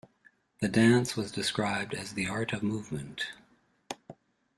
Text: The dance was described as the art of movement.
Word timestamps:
The 0.61 0.67
dance 0.67 1.15
was 1.15 1.31
described 1.31 1.93
as 1.93 2.13
the 2.15 2.27
art 2.27 2.53
of 2.53 2.63
movement. 2.63 3.27